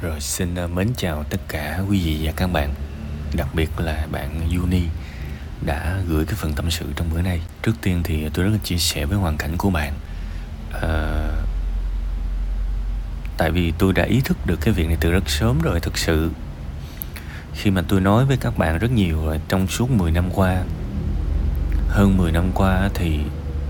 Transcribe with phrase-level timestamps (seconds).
[0.00, 2.74] Rồi xin ờ, mến chào tất cả quý vị và các bạn.
[3.34, 4.82] Đặc biệt là bạn Uni
[5.66, 7.40] đã gửi cái phần tâm sự trong bữa nay.
[7.62, 9.92] Trước tiên thì tôi rất là chia sẻ với hoàn cảnh của bạn.
[10.82, 11.28] À,
[13.36, 15.98] Tại vì tôi đã ý thức được cái việc này từ rất sớm rồi thực
[15.98, 16.30] sự.
[17.54, 20.62] Khi mà tôi nói với các bạn rất nhiều rồi trong suốt 10 năm qua
[21.88, 23.20] Hơn 10 năm qua thì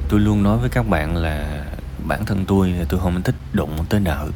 [0.09, 1.65] tôi luôn nói với các bạn là
[2.07, 4.29] bản thân tôi là tôi không thích đụng tới nợ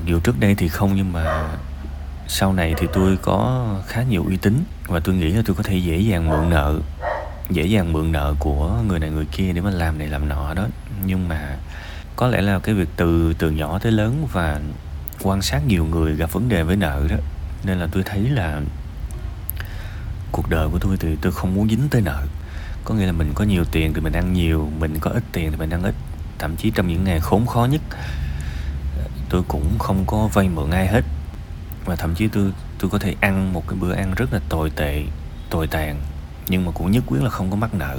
[0.00, 1.48] mặc dù trước đây thì không, nhưng mà
[2.28, 5.62] sau này thì tôi có khá nhiều uy tín và tôi nghĩ là tôi có
[5.62, 6.80] thể dễ dàng mượn nợ,
[7.50, 10.54] dễ dàng mượn nợ của người này người kia để mà làm này làm nọ
[10.54, 10.66] đó.
[11.04, 11.56] Nhưng mà
[12.16, 14.60] có lẽ là cái việc từ từ nhỏ tới lớn và
[15.22, 17.16] quan sát nhiều người gặp vấn đề với nợ đó,
[17.64, 18.60] nên là tôi thấy là
[20.32, 22.26] cuộc đời của tôi thì tôi không muốn dính tới nợ.
[22.84, 25.50] Có nghĩa là mình có nhiều tiền thì mình ăn nhiều, mình có ít tiền
[25.50, 25.94] thì mình ăn ít.
[26.38, 27.80] Thậm chí trong những ngày khốn khó nhất
[29.30, 31.04] tôi cũng không có vay mượn ai hết.
[31.84, 34.70] Và thậm chí tôi tôi có thể ăn một cái bữa ăn rất là tồi
[34.70, 35.02] tệ,
[35.50, 36.00] tồi tàn,
[36.48, 37.98] nhưng mà cũng nhất quyết là không có mắc nợ.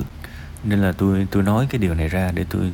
[0.64, 2.72] Nên là tôi tôi nói cái điều này ra để tôi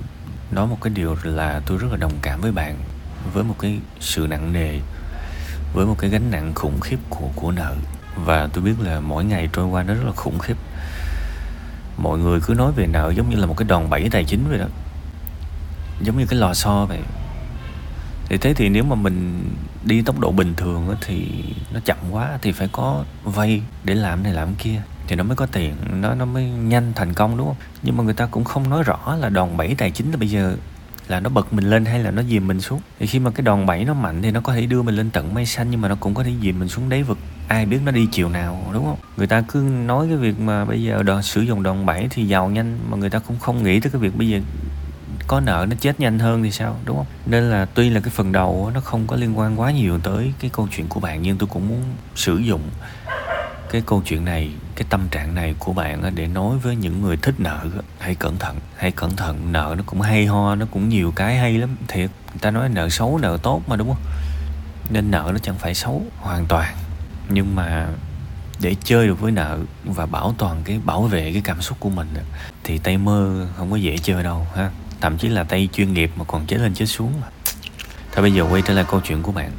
[0.51, 2.75] nói một cái điều là tôi rất là đồng cảm với bạn,
[3.33, 4.79] với một cái sự nặng nề,
[5.73, 7.75] với một cái gánh nặng khủng khiếp của của nợ.
[8.15, 10.57] Và tôi biết là mỗi ngày trôi qua nó rất là khủng khiếp.
[11.97, 14.49] Mọi người cứ nói về nợ giống như là một cái đòn bẩy tài chính
[14.49, 14.65] vậy đó.
[16.01, 16.99] Giống như cái lò xo vậy
[18.29, 19.49] thì thế thì nếu mà mình
[19.83, 21.27] đi tốc độ bình thường thì
[21.73, 25.35] nó chậm quá thì phải có vay để làm này làm kia thì nó mới
[25.35, 27.55] có tiền, nó nó mới nhanh thành công, đúng không?
[27.83, 30.29] Nhưng mà người ta cũng không nói rõ là đòn bẩy tài chính là bây
[30.29, 30.55] giờ
[31.07, 32.81] là nó bật mình lên hay là nó dìm mình xuống.
[32.99, 35.09] Thì khi mà cái đòn bẩy nó mạnh thì nó có thể đưa mình lên
[35.09, 37.17] tận mây xanh nhưng mà nó cũng có thể dìm mình xuống đáy vực.
[37.47, 38.97] Ai biết nó đi chiều nào, đúng không?
[39.17, 42.27] Người ta cứ nói cái việc mà bây giờ đòn, sử dụng đòn bẩy thì
[42.27, 44.39] giàu nhanh mà người ta cũng không nghĩ tới cái việc bây giờ
[45.27, 47.05] có nợ nó chết nhanh hơn thì sao, đúng không?
[47.25, 50.33] Nên là tuy là cái phần đầu nó không có liên quan quá nhiều tới
[50.39, 51.83] cái câu chuyện của bạn, nhưng tôi cũng muốn
[52.15, 52.61] sử dụng
[53.71, 57.17] cái câu chuyện này, cái tâm trạng này của bạn để nói với những người
[57.17, 57.65] thích nợ
[57.99, 61.37] hãy cẩn thận, hãy cẩn thận, nợ nó cũng hay ho, nó cũng nhiều cái
[61.37, 61.75] hay lắm.
[61.87, 64.03] Thiệt, người ta nói nợ xấu, nợ tốt mà, đúng không?
[64.89, 66.75] Nên nợ nó chẳng phải xấu hoàn toàn.
[67.29, 67.87] Nhưng mà
[68.59, 71.89] để chơi được với nợ và bảo toàn cái, bảo vệ cái cảm xúc của
[71.89, 72.07] mình
[72.63, 74.71] thì tay mơ không có dễ chơi đâu, ha
[75.01, 77.27] thậm chí là tay chuyên nghiệp mà còn chết lên chết xuống mà.
[78.11, 79.51] Thôi bây giờ quay trở lại câu chuyện của bạn.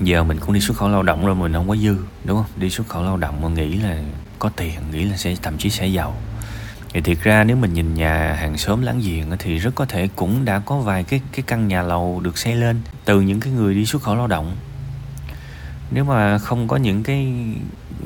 [0.00, 2.46] Giờ mình cũng đi xuất khẩu lao động rồi, mình không có dư, đúng không?
[2.56, 3.96] Đi xuất khẩu lao động mà nghĩ là
[4.38, 6.16] có tiền, nghĩ là sẽ, thậm chí sẽ giàu.
[6.92, 10.08] Thì thiệt ra nếu mình nhìn nhà hàng xóm láng giềng thì rất có thể
[10.16, 13.52] cũng đã có vài cái cái căn nhà lầu được xây lên từ những cái
[13.52, 14.56] người đi xuất khẩu lao động.
[15.90, 17.32] Nếu mà không có những cái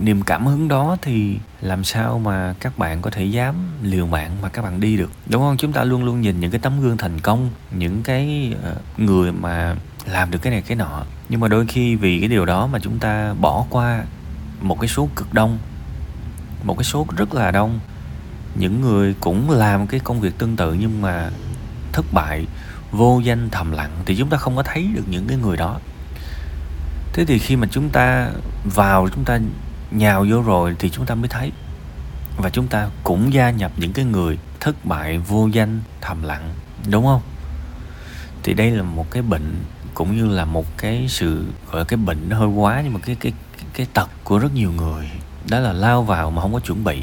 [0.00, 4.30] niềm cảm hứng đó thì làm sao mà các bạn có thể dám liều mạng
[4.42, 5.10] mà các bạn đi được?
[5.26, 5.56] Đúng không?
[5.56, 9.32] Chúng ta luôn luôn nhìn những cái tấm gương thành công, những cái ờ, người
[9.32, 9.76] mà
[10.06, 11.02] làm được cái này cái nọ.
[11.28, 14.04] Nhưng mà đôi khi vì cái điều đó mà chúng ta bỏ qua
[14.60, 15.58] một cái số cực đông,
[16.64, 17.80] một cái số rất là đông.
[18.54, 21.30] Những người cũng làm cái công việc tương tự nhưng mà
[21.92, 22.46] thất bại,
[22.90, 25.80] vô danh thầm lặng thì chúng ta không có thấy được những cái người đó.
[27.12, 28.30] Thế thì khi mà chúng ta
[28.74, 29.38] vào, chúng ta
[29.96, 31.52] nhào vô rồi thì chúng ta mới thấy.
[32.36, 36.54] Và chúng ta cũng gia nhập những cái người thất bại vô danh thầm lặng
[36.90, 37.20] đúng không?
[38.42, 39.64] Thì đây là một cái bệnh
[39.94, 43.00] cũng như là một cái sự gọi là cái bệnh nó hơi quá nhưng mà
[43.00, 45.10] cái cái cái, cái tật của rất nhiều người
[45.50, 47.02] đó là lao vào mà không có chuẩn bị.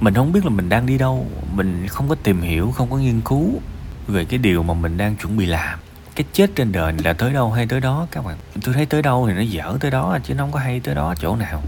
[0.00, 2.96] Mình không biết là mình đang đi đâu mình không có tìm hiểu không có
[2.96, 3.60] nghiên cứu
[4.06, 5.78] về cái điều mà mình đang chuẩn bị làm
[6.14, 8.36] cái chết trên đời là tới đâu hay tới đó, các bạn?
[8.64, 10.94] Tôi thấy tới đâu thì nó dở tới đó, chứ nó không có hay tới
[10.94, 11.62] đó chỗ nào.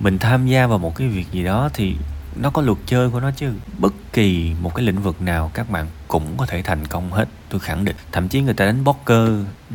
[0.00, 1.96] Mình tham gia vào một cái việc gì đó thì
[2.36, 3.52] nó có luật chơi của nó chứ.
[3.78, 7.28] Bất kỳ một cái lĩnh vực nào, các bạn cũng có thể thành công hết,
[7.48, 7.96] tôi khẳng định.
[8.12, 9.28] Thậm chí người ta đánh poker,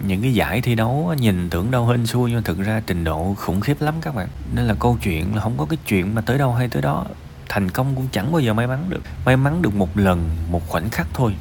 [0.03, 3.35] những cái giải thi đấu nhìn tưởng đâu hên xui, nhưng thực ra trình độ
[3.38, 4.28] khủng khiếp lắm, các bạn.
[4.53, 7.06] Nên là câu chuyện là không có cái chuyện mà tới đâu hay tới đó.
[7.50, 9.02] Thành công cũng chẳng bao giờ may mắn được.
[9.25, 11.35] May mắn được một lần, một khoảnh khắc thôi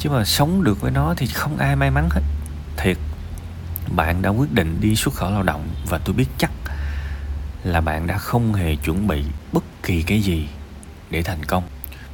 [0.00, 2.22] chứ mà sống được với nó thì không ai may mắn hết.
[2.76, 2.96] Thiệt,
[3.96, 6.50] bạn đã quyết định đi xuất khẩu lao động và tôi biết chắc
[7.64, 10.48] là bạn đã không hề chuẩn bị bất kỳ cái gì
[11.10, 11.64] để thành công.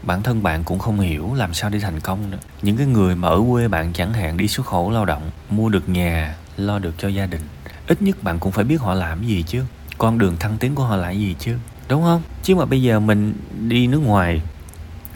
[0.03, 2.39] Bản thân bạn cũng không hiểu làm sao để thành công nữa.
[2.63, 5.69] Những cái người mà ở quê bạn chẳng hạn đi xuất khẩu lao động, mua
[5.69, 7.43] được nhà, lo được cho gia đình,
[7.87, 9.65] ít nhất bạn cũng phải biết họ làm gì chứ.
[9.99, 11.57] Con đường thăng tiến của họ là gì chứ?
[11.89, 12.23] Đúng không?
[12.43, 13.35] Chứ mà bây giờ mình
[13.69, 14.43] đi nước ngoài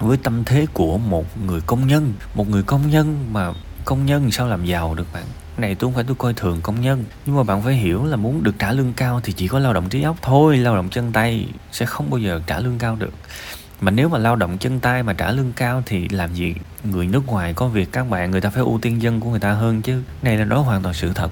[0.00, 2.12] với tâm thế của một người công nhân.
[2.34, 3.52] Một người công nhân mà
[3.84, 5.24] công nhân sao làm giàu được bạn?
[5.56, 8.16] Này, tôi không phải tôi coi thường công nhân, nhưng mà bạn phải hiểu là
[8.16, 10.56] muốn được trả lương cao thì chỉ có lao động trí óc thôi.
[10.56, 13.12] Lao động chân tay sẽ không bao giờ trả lương cao được.
[13.80, 16.54] Mà nếu mà lao động chân tay mà trả lương cao thì làm gì?
[16.84, 19.40] Người nước ngoài có việc các bạn, người ta phải ưu tiên dân của người
[19.40, 20.02] ta hơn chứ.
[20.22, 21.30] Này là đó hoàn toàn sự thật.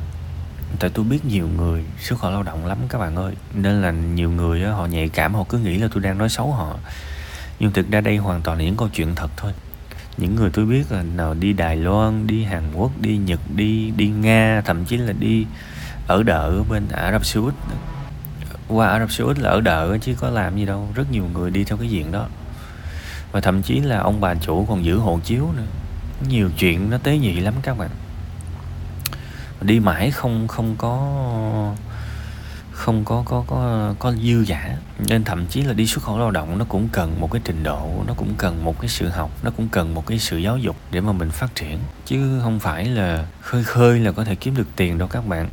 [0.79, 3.35] Tại tôi biết nhiều người xuất khẩu lao động lắm các bạn ơi.
[3.55, 6.53] Nên là nhiều người họ nhạy cảm, họ cứ nghĩ là tôi đang nói xấu
[6.53, 6.77] họ
[7.61, 9.53] nhưng thực ra đây hoàn toàn là những câu chuyện thật thôi.
[10.17, 13.91] Những người tôi biết là nào đi Đài Loan, đi Hàn Quốc, đi Nhật, đi
[13.97, 15.47] đi Nga, thậm chí là đi
[16.07, 17.55] ở đợ bên Ả Rập Xê Út.
[18.69, 20.89] Qua Ả Rập Xê Út là ở đợ chứ có làm gì đâu.
[20.95, 22.27] Rất nhiều người đi theo cái diện đó.
[23.33, 25.67] Và thậm chí là ông bà chủ còn giữ hộ chiếu nữa.
[26.29, 27.91] Nhiều chuyện nó tế nhị lắm các bạn.
[29.61, 31.75] Đi mãi không không có
[32.79, 34.77] không có có có có dư giả.
[35.09, 37.63] Nên thậm chí là đi xuất khẩu lao động, nó cũng cần một cái trình
[37.63, 40.59] độ, nó cũng cần một cái sự học, nó cũng cần một cái sự giáo
[40.59, 41.79] dục để mà mình phát triển.
[42.07, 45.49] Chứ không phải là khơi khơi là có thể kiếm được tiền đâu các bạn.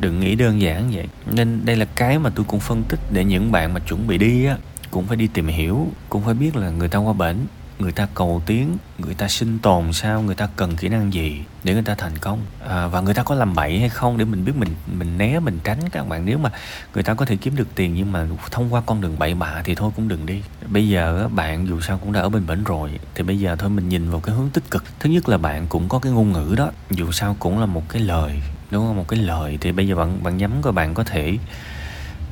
[0.00, 1.08] Đừng nghĩ đơn giản vậy.
[1.26, 4.18] Nên đây là cái mà tôi cũng phân tích để những bạn mà chuẩn bị
[4.18, 4.56] đi á,
[4.90, 7.36] cũng phải đi tìm hiểu, cũng phải biết là người ta qua bển
[7.80, 11.44] người ta cầu tiến người ta sinh tồn sao người ta cần kỹ năng gì
[11.64, 12.40] để người ta thành công?
[12.68, 14.68] À, và người ta có làm bậy hay không để mình biết mình
[14.98, 16.24] mình né mình tránh các bạn?
[16.24, 16.50] Nếu mà
[16.94, 19.62] người ta có thể kiếm được tiền nhưng mà thông qua con đường bậy bạ
[19.64, 20.42] thì thôi cũng đừng đi.
[20.66, 23.70] Bây giờ bạn dù sao cũng đã ở bên bển rồi thì bây giờ thôi
[23.70, 24.84] mình nhìn vào cái hướng tích cực.
[25.00, 27.82] Thứ nhất là bạn cũng có cái ngôn ngữ đó dù sao cũng là một
[27.88, 28.96] cái lời đúng không?
[28.96, 29.58] Một cái lời.
[29.60, 31.38] Thì bây giờ bạn bạn nhắm coi bạn có thể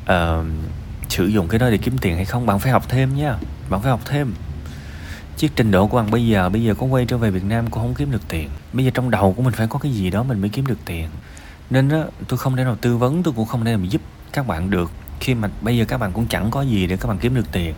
[0.02, 0.46] uh,
[1.08, 2.46] sử dụng cái đó để kiếm tiền hay không?
[2.46, 3.34] Bạn phải học thêm nha
[3.70, 4.32] bạn phải học thêm
[5.38, 7.70] chiếc trình độ của bạn bây giờ bây giờ có quay trở về Việt Nam
[7.70, 8.48] cũng không kiếm được tiền.
[8.72, 10.78] Bây giờ trong đầu của mình phải có cái gì đó mình mới kiếm được
[10.84, 11.08] tiền.
[11.70, 14.02] Nên đó tôi không thể nào tư vấn, tôi cũng không thể nào giúp
[14.32, 14.90] các bạn được.
[15.20, 17.52] Khi mà bây giờ các bạn cũng chẳng có gì để các bạn kiếm được
[17.52, 17.74] tiền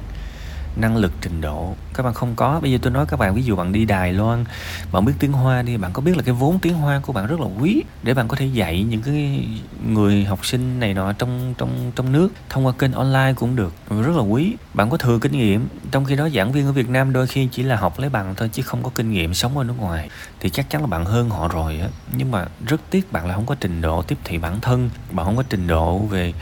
[0.77, 1.75] năng lực trình độ.
[1.95, 2.61] Các bạn không có.
[2.61, 4.45] Bây giờ tôi nói các bạn, ví dụ bạn đi đài loan,
[4.93, 7.27] bạn biết tiếng hoa đi, bạn có biết là cái vốn tiếng hoa của bạn
[7.27, 9.45] rất là quý để bạn có thể dạy những cái
[9.87, 12.29] người học sinh này nọ trong trong trong nước.
[12.49, 14.55] Thông qua kênh online cũng được, rất là quý.
[14.75, 15.69] Bạn có thừa kinh nghiệm.
[15.91, 18.35] Trong khi đó, giảng viên ở việt nam đôi khi chỉ là học lấy bằng
[18.37, 20.11] thôi, chứ không có kinh nghiệm sống ở nước ngoài.
[20.41, 21.89] Thì chắc chắn là bạn hơn họ rồi á.
[22.17, 24.91] Nhưng mà rất tiếc bạn là không có trình độ tiếp thị bản thân.
[25.13, 26.33] Bạn không có trình độ về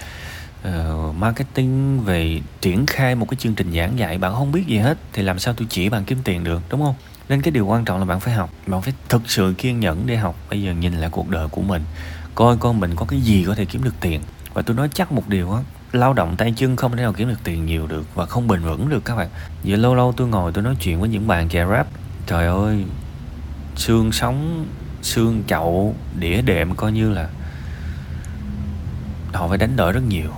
[0.69, 4.19] uh, marketing về triển khai một cái chương trình giảng dạy.
[4.19, 6.83] Bạn không biết gì hết thì làm sao tôi chỉ bạn kiếm tiền được đúng
[6.83, 6.95] không?
[7.29, 10.07] Nên cái điều quan trọng là bạn phải học bạn phải thực sự kiên nhẫn
[10.07, 10.37] để học.
[10.51, 11.83] Bây giờ nhìn lại cuộc đời của mình
[12.35, 14.21] coi con mình có cái gì có thể kiếm được tiền.
[14.55, 15.63] Và tôi nói chắc một điều á
[15.93, 18.61] lao động tay chân không thể nào kiếm được tiền nhiều được và không bền
[18.61, 19.29] vững được các bạn.
[19.65, 21.87] Giờ lâu lâu tôi ngồi tôi nói chuyện với những bạn trẻ rap
[22.27, 22.85] trời ơi
[23.77, 24.67] xương sống
[25.03, 27.29] xương chậu đĩa đệm coi như là
[29.33, 30.31] họ phải đánh đổi rất nhiều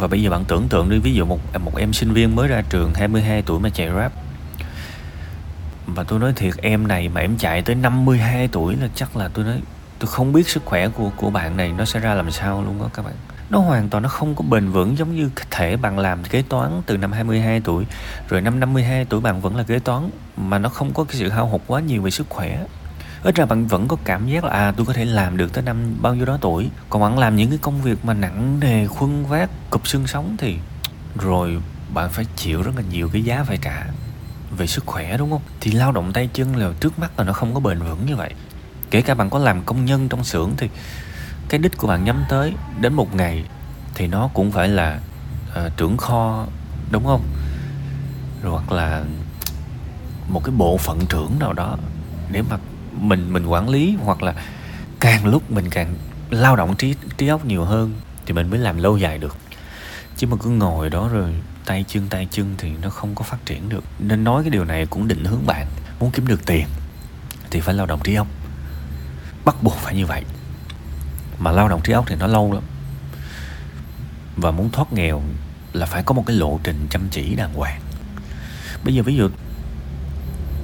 [0.00, 2.48] và bây giờ bạn tưởng tượng đi, ví dụ một một em sinh viên mới
[2.48, 4.12] ra trường 22 tuổi mà chạy rap
[5.86, 9.28] và tôi nói thiệt, em này mà em chạy tới 52 tuổi là chắc là
[9.28, 9.60] tôi nói,
[9.98, 12.78] tôi không biết sức khỏe của của bạn này nó sẽ ra làm sao luôn
[12.78, 13.14] đó các bạn.
[13.50, 16.82] Nó hoàn toàn nó không có bền vững giống như thể bạn làm kế toán
[16.86, 17.86] từ năm 22 tuổi,
[18.28, 21.28] rồi năm 52 tuổi bạn vẫn là kế toán, mà nó không có cái sự
[21.28, 22.58] hao hụt quá nhiều về sức khỏe
[23.22, 25.62] ít ra bạn vẫn có cảm giác là à tôi có thể làm được tới
[25.62, 26.70] năm bao nhiêu đó tuổi.
[26.90, 30.36] Còn bạn làm những cái công việc mà nặng nề khuân vác cụp xương sống
[30.38, 30.58] thì
[31.18, 31.62] rồi
[31.94, 33.86] bạn phải chịu rất là nhiều cái giá phải trả
[34.56, 35.42] về sức khỏe đúng không?
[35.60, 38.16] Thì lao động tay chân là trước mắt là nó không có bền vững như
[38.16, 38.34] vậy.
[38.90, 40.68] Kể cả bạn có làm công nhân trong xưởng thì
[41.48, 43.44] cái đích của bạn nhắm tới đến một ngày
[43.94, 45.00] thì nó cũng phải là
[45.66, 46.46] uh, trưởng kho
[46.90, 47.22] đúng không?
[48.42, 49.04] Rồi hoặc là
[50.28, 51.76] một cái bộ phận trưởng nào đó
[52.30, 52.58] để mà
[52.92, 54.34] mình mình quản lý, hoặc là
[55.00, 55.94] càng lúc mình càng
[56.30, 57.94] lao động trí trí óc nhiều hơn
[58.26, 59.36] thì mình mới làm lâu dài được.
[60.16, 63.46] Chứ mà cứ ngồi đó rồi tay chân tay chân thì nó không có phát
[63.46, 63.84] triển được.
[63.98, 65.66] Nên nói cái điều này cũng định hướng bạn
[66.00, 66.66] muốn kiếm được tiền
[67.50, 68.26] thì phải lao động trí óc.
[69.44, 70.22] Bắt buộc phải như vậy.
[71.38, 72.62] Mà lao động trí óc thì nó lâu lắm.
[74.36, 75.22] Và muốn thoát nghèo
[75.72, 77.80] là phải có một cái lộ trình chăm chỉ đàng hoàng.
[78.84, 79.28] Bây giờ ví dụ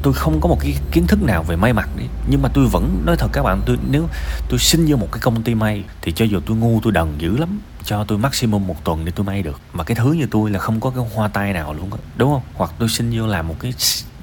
[0.07, 2.05] tôi không có một cái kiến thức nào về may mặc đi.
[2.29, 4.09] Nhưng mà tôi vẫn nói thật các bạn tôi nếu
[4.49, 7.15] tôi xin vô một cái công ty may thì cho dù tôi ngu tôi đần
[7.19, 9.61] dữ lắm cho tôi maximum một tuần để tôi may được.
[9.73, 12.31] Mà cái thứ như tôi là không có cái hoa tay nào luôn đó, đúng
[12.33, 12.43] không?
[12.55, 13.75] Hoặc tôi xin vô làm một cái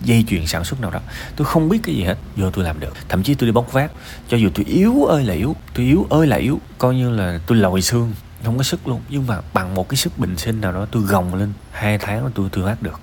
[0.04, 1.00] dây chuyền sản xuất nào đó
[1.36, 2.94] tôi không biết cái gì hết vô tôi làm được.
[3.10, 3.92] Thậm chí tôi đi bóc vác
[4.30, 7.40] cho dù tôi yếu ơi là yếu tôi yếu ơi là yếu coi như là
[7.48, 8.14] tôi lòi xương
[8.46, 9.02] không có sức luôn.
[9.10, 12.32] Nhưng mà bằng một cái sức bình sinh nào đó tôi gồng lên hai tháng
[12.36, 13.00] tôi tôi vác được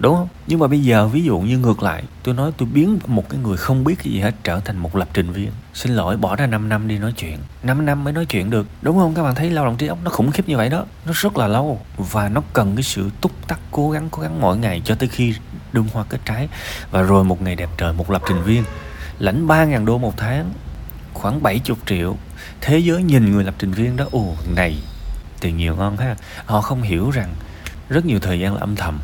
[0.00, 0.28] đúng không?
[0.46, 3.40] Nhưng mà bây giờ, ví dụ như ngược lại, tôi nói tôi biến một cái
[3.40, 5.50] người không biết cái gì hết trở thành một lập trình viên.
[5.74, 7.38] Xin lỗi, bỏ ra 5 năm đi nói chuyện.
[7.62, 8.66] 5 năm mới nói chuyện được.
[8.82, 9.14] Đúng không?
[9.14, 10.84] Các bạn thấy lao động trí óc nó khủng khiếp như vậy đó.
[11.06, 11.80] Nó rất là lâu.
[11.96, 15.08] Và nó cần cái sự túc tắc, cố gắng cố gắng mỗi ngày cho tới
[15.08, 15.34] khi
[15.72, 16.48] đơm hoa kết trái.
[16.90, 18.64] Và rồi một ngày đẹp trời, một lập trình viên.
[19.18, 20.52] Lãnh 3.000 đô một tháng,
[21.14, 22.16] khoảng 70 triệu.
[22.60, 24.76] Thế giới nhìn người lập trình viên đó, ồ, này,
[25.40, 26.16] tiền nhiều ngon ha.
[26.46, 27.34] Họ không hiểu rằng
[27.88, 28.98] rất nhiều thời gian là âm thầm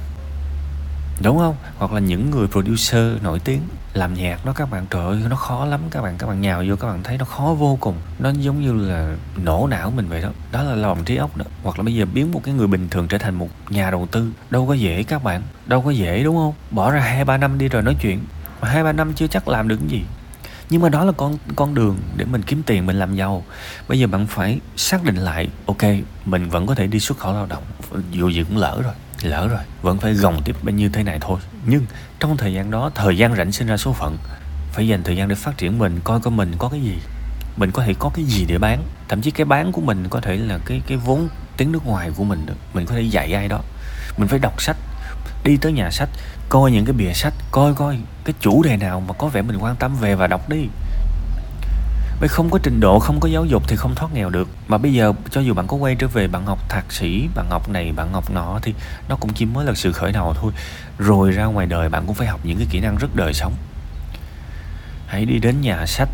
[1.23, 1.57] đúng không?
[1.79, 3.61] Hoặc là những người producer nổi tiếng
[3.93, 5.81] làm nhạc đó, các bạn trời ơi, nó khó lắm.
[5.91, 7.95] Các bạn các bạn nhào vô, các bạn thấy nó khó vô cùng.
[8.19, 10.29] Nó giống như là nổ não mình vậy đó.
[10.53, 11.45] Đó là lòng trí óc đó.
[11.63, 14.09] Hoặc là bây giờ biến một cái người bình thường trở thành một nhà đầu
[14.11, 15.43] tư, đâu có dễ các bạn.
[15.67, 16.55] Đâu có dễ, đúng không?
[16.71, 18.21] Bỏ ra hai, ba năm đi rồi nói chuyện.
[18.61, 20.05] Mà hai, ba năm chưa chắc làm được cái gì.
[20.71, 23.45] Nhưng mà đó là con con đường để mình kiếm tiền, mình làm giàu.
[23.89, 25.83] Bây giờ bạn phải xác định lại, ok,
[26.25, 27.63] mình vẫn có thể đi xuất khẩu lao động,
[28.11, 28.93] dù gì cũng lỡ rồi
[29.23, 31.41] lỡ rồi, vẫn phải gồng tiếp bao nhiêu thế này thôi.
[31.67, 31.87] Nhưng
[32.21, 34.19] trong thời gian đó, thời gian rảnh sinh ra số phận.
[34.73, 36.99] Phải dành thời gian để phát triển mình, coi coi mình có cái gì.
[37.57, 38.83] Mình có thể có cái gì để bán.
[39.09, 42.11] Thậm chí cái bán của mình có thể là cái cái vốn tiếng nước ngoài
[42.17, 42.57] của mình được.
[42.75, 43.61] Mình có thể dạy ai đó.
[44.19, 44.77] Mình phải đọc sách,
[45.45, 46.09] đi tới nhà sách,
[46.49, 49.59] coi những cái bìa sách, coi coi cái chủ đề nào mà có vẻ mình
[49.59, 50.69] quan tâm về và đọc đi
[52.21, 54.49] bởi không có trình độ, không có giáo dục thì không thoát nghèo được.
[54.69, 57.47] Mà bây giờ cho dù bạn có quay trở về bạn học thạc sĩ, bạn
[57.51, 58.75] học này, bạn học nọ thì
[59.09, 60.53] nó cũng chỉ mới là sự khởi đầu thôi.
[60.99, 63.53] Rồi ra ngoài đời bạn cũng phải học những cái kỹ năng rất đời sống.
[65.07, 66.09] Hãy đi đến nhà sách,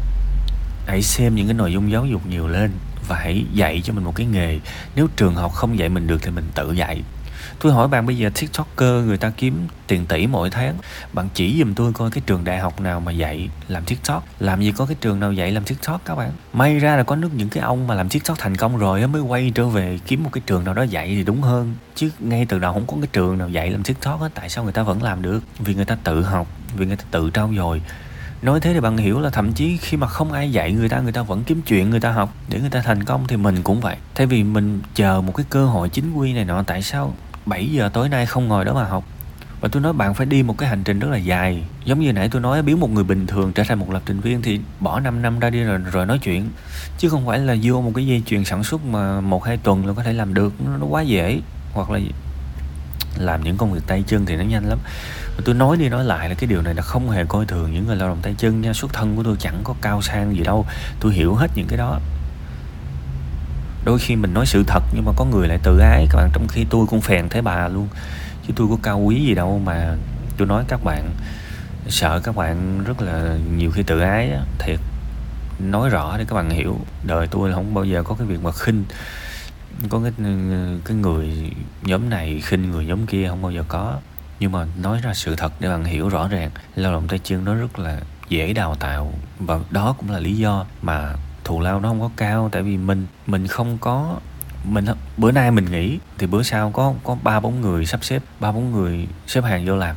[0.87, 2.71] hãy xem những cái nội dung giáo dục nhiều lên
[3.09, 4.59] và hãy dạy cho mình một cái nghề.
[4.97, 7.03] Nếu trường học không dạy mình được thì mình tự dạy
[7.61, 10.75] tôi hỏi bạn bây giờ tiktoker người ta kiếm tiền tỷ mỗi tháng.
[11.13, 14.25] Bạn chỉ giùm tôi coi cái trường đại học nào mà dạy làm tiktok.
[14.39, 16.31] Làm gì có cái trường nào dạy làm tiktok các bạn?
[16.53, 19.23] May ra là có nước những cái ông mà làm tiktok thành công rồi mới
[19.23, 21.75] quay trở về kiếm một cái trường nào đó dạy thì đúng hơn.
[21.95, 24.65] Chứ ngay từ đầu không có cái trường nào dạy làm tiktok á, tại sao
[24.65, 25.41] người ta vẫn làm được?
[25.59, 26.47] Vì người ta tự học,
[26.77, 27.83] vì người ta tự trau dồi.
[28.43, 31.01] Nói thế thì bạn hiểu là thậm chí khi mà không ai dạy người ta
[31.01, 33.63] người ta vẫn kiếm chuyện người ta học để người ta thành công thì mình
[33.63, 33.97] cũng vậy.
[34.15, 37.15] Thay vì mình chờ một cái cơ hội chính quy này nọ, tại sao
[37.47, 39.05] 7 giờ tối nay không ngồi đó mà học.
[39.61, 41.65] Và tôi nói bạn phải đi một cái hành trình rất là dài.
[41.85, 44.21] Giống như nãy tôi nói biến một người bình thường trở thành một lập trình
[44.21, 46.51] viên thì bỏ 5 năm ra đi rồi rồi nói chuyện.
[46.99, 49.87] Chứ không phải là vô một cái dây chuyền sản xuất mà một hai tuần
[49.87, 50.53] là có thể làm được.
[50.67, 51.41] Nó, nó quá dễ.
[51.73, 52.01] Hoặc là
[53.17, 54.79] làm những công việc tay chân thì nó nhanh lắm.
[55.37, 57.73] Và tôi nói đi nói lại là cái điều này là không hề coi thường
[57.73, 58.73] những người lao động tay chân nha.
[58.73, 60.67] Xuất thân của tôi chẳng có cao sang gì đâu.
[61.01, 62.01] Tôi hiểu hết những cái đó
[63.85, 66.31] đôi khi mình nói sự thật nhưng mà có người lại tự ái các bạn.
[66.33, 67.89] Trong khi tôi cũng phèn thế bà luôn
[68.47, 69.97] chứ tôi có cao quý gì đâu mà
[70.37, 71.11] tôi nói các bạn
[71.89, 74.79] sợ các bạn rất là nhiều khi tự ái á, thiệt
[75.59, 78.53] nói rõ để các bạn hiểu đời tôi không bao giờ có cái việc mà
[78.53, 78.85] khinh.
[79.89, 83.99] Có cái ừ, cái người nhóm này khinh người nhóm kia không bao giờ có.
[84.41, 87.45] Nhưng mà nói ra sự thật để bạn hiểu rõ ràng lao động tay chân
[87.45, 91.81] nó rất là dễ đào tạo và đó cũng là lý do mà thù lao
[91.81, 94.17] nó không có cao, tại vì mình mình không có,
[94.65, 94.85] mình
[95.17, 98.53] bữa nay mình nghỉ, thì bữa sau có có ba bốn người sắp xếp, ba
[98.53, 99.97] bốn người xếp hàng vô làm.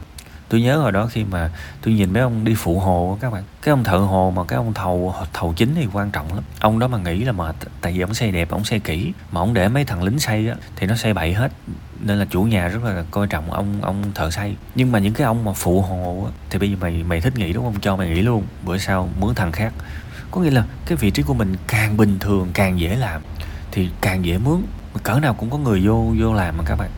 [0.49, 1.49] Tôi nhớ hồi đó khi mà
[1.81, 4.57] tôi nhìn mấy ông đi phụ hồ các bạn, cái ông thợ hồ mà cái
[4.57, 6.43] ông thầu thầu chính thì quan trọng lắm.
[6.59, 9.41] Ông đó mà nghĩ là mệt, tại vì ông xây đẹp, ông xây kỹ, mà
[9.41, 11.51] ông để mấy thằng lính xây á, thì nó xây bậy hết.
[11.99, 14.55] Nên là chủ nhà rất là coi trọng ông ông thợ xây.
[14.75, 17.37] Nhưng mà những cái ông mà phụ hồ á, thì bây giờ mày mày thích
[17.37, 17.75] nghỉ đúng không?
[17.81, 19.73] Cho mày nghỉ luôn, bữa sau mướn thằng khác
[20.35, 23.21] có nghĩa là cái vị trí của mình càng bình thường, càng dễ làm,
[23.71, 24.61] thì càng dễ mướn.
[25.03, 26.89] Cỡ nào cũng có người vô vô làm mà các bạn.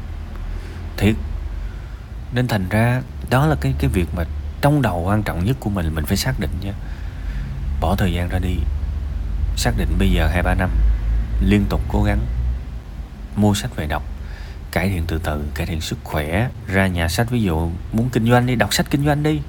[0.97, 1.15] Thiệt.
[2.33, 4.23] Nên thành ra, đó là cái cái việc mà
[4.61, 6.73] trong đầu quan trọng nhất của mình mình phải xác định nha.
[7.81, 8.55] Bỏ thời gian ra đi.
[9.55, 10.69] Xác định bây giờ hai ba năm,
[11.41, 12.19] liên tục cố gắng
[13.35, 14.03] mua sách về đọc,
[14.71, 17.29] cải thiện từ từ, cải thiện sức khỏe, ra nhà sách.
[17.29, 19.41] Ví dụ muốn kinh doanh đi, đọc sách kinh doanh đi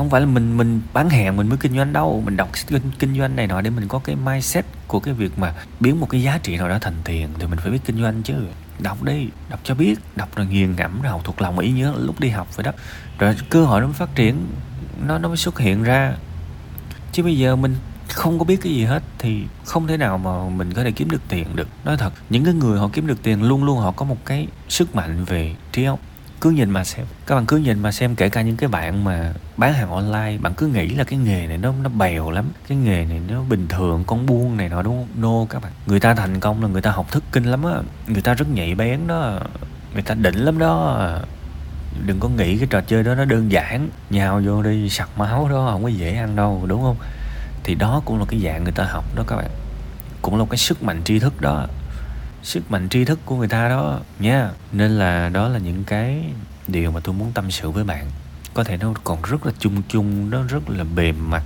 [0.00, 2.22] không phải là mình mình bán hàng mình mới kinh doanh đâu.
[2.24, 5.38] Mình đọc kinh, kinh doanh này nọ để mình có cái mindset của cái việc
[5.38, 8.02] mà biến một cái giá trị nào đó thành tiền thì mình phải biết kinh
[8.02, 8.34] doanh chứ.
[8.78, 11.94] Đọc đi đọc cho biết đọc rồi nghiền ngẫm rồi học thuộc lòng ý nhớ
[11.98, 12.72] lúc đi học vậy đó.
[13.18, 14.46] Rồi cơ hội nó mới phát triển
[15.06, 16.14] nó nó mới xuất hiện ra.
[17.12, 17.74] Chứ bây giờ mình
[18.08, 21.10] không có biết cái gì hết thì không thể nào mà mình có thể kiếm
[21.10, 21.68] được tiền được.
[21.84, 24.46] Nói thật những cái người họ kiếm được tiền luôn luôn họ có một cái
[24.68, 26.00] sức mạnh về trí óc
[26.40, 27.06] cứ nhìn mà xem.
[27.26, 30.38] Các bạn cứ nhìn mà xem kể cả những cái bạn mà bán hàng online
[30.40, 33.42] bạn cứ nghĩ là cái nghề này nó nó bèo lắm cái nghề này nó
[33.42, 35.22] bình thường con buôn này nọ đúng không?
[35.22, 35.72] Nô no, các bạn.
[35.86, 37.72] Người ta thành công là người ta học thức kinh lắm á.
[38.06, 39.38] Người ta rất nhạy bén đó.
[39.92, 40.98] Người ta đỉnh lắm đó.
[42.06, 43.88] Đừng có nghĩ cái trò chơi đó nó đơn giản.
[44.10, 46.96] Nhào vô đi sặc máu đó không có dễ ăn đâu đúng không?
[47.64, 49.50] Thì đó cũng là cái dạng người ta học đó các bạn.
[50.22, 51.66] Cũng là cái sức mạnh tri thức đó
[52.42, 54.50] sức mạnh tri thức của người ta đó, nha.
[54.72, 56.24] Nên là đó là những cái
[56.66, 58.06] điều mà tôi muốn tâm sự với bạn.
[58.54, 61.42] Có thể nó còn rất là chung chung, nó rất là bề mặt,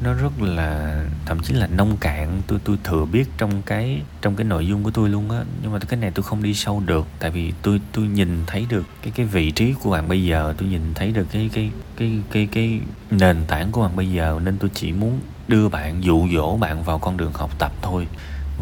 [0.00, 2.42] nó rất là, thậm chí là nông cạn.
[2.46, 5.38] Tôi tôi thừa biết trong cái trong cái nội dung của tôi luôn á.
[5.62, 8.66] Nhưng mà cái này tôi không đi sâu được, tại vì tôi tôi nhìn thấy
[8.68, 11.70] được cái cái vị trí của bạn bây giờ, tôi nhìn thấy được cái cái
[11.96, 12.80] cái cái cái
[13.10, 14.40] nền tảng của bạn bây giờ.
[14.44, 18.06] Nên tôi chỉ muốn đưa bạn, dụ dỗ bạn vào con đường học tập thôi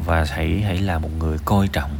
[0.04, 1.98] và hãy hãy là một người coi trọng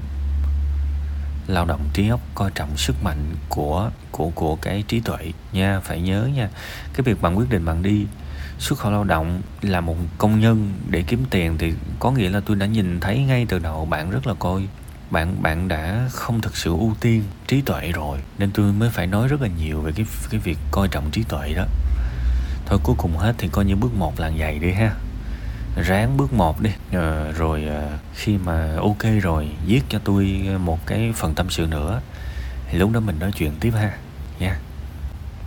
[1.47, 5.81] lao động trí óc, coi trọng sức mạnh của của của cái trí tuệ nha.
[5.81, 6.49] Phải nhớ nha,
[6.95, 8.07] cái việc bạn quyết định bạn đi
[8.59, 12.41] xuất khẩu lao động là một công nhân để kiếm tiền thì có nghĩa là
[12.41, 14.63] tôi đã nhìn thấy ngay từ đầu bạn rất là coi.
[15.11, 19.07] Bạn bạn đã không thực sự ưu tiên trí tuệ rồi, nên tôi mới phải
[19.07, 21.65] nói rất là nhiều về cái cái việc coi trọng trí tuệ đó.
[22.67, 24.95] Thôi cuối cùng hết thì coi như bước một là vậy đi ha
[25.77, 26.71] ráng bước một đi.
[26.93, 31.67] Ờ, rồi ờ, khi mà ok rồi viết cho tôi một cái phần tâm sự
[31.67, 32.01] nữa
[32.71, 33.99] thì lúc đó mình nói chuyện tiếp ha
[34.39, 34.59] nha.